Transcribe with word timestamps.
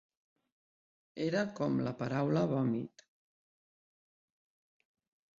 Era 1.25 1.43
com 1.59 1.75
la 1.87 1.91
paraula 1.99 2.41
vòmit. 2.53 3.03